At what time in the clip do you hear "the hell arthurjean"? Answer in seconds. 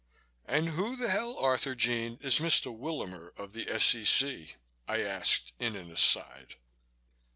0.95-2.17